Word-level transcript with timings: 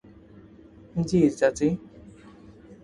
জি, 1.01 1.19
চাচি। 1.39 1.67